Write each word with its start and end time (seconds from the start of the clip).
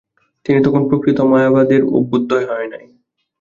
কিন্তু 0.45 0.61
তখন 0.65 0.81
প্রকৃত 0.89 1.19
মায়াবাদের 1.31 1.81
অভ্যুদয় 1.97 2.45
হয় 2.49 2.67
নাই। 2.73 2.85